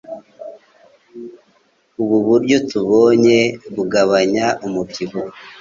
Ubu 2.01 2.17
buryo 2.27 2.57
tubonye 2.69 3.37
bugabanya 3.75 4.45
umubyibuho 4.65 5.31